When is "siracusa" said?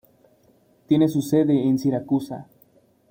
1.77-2.47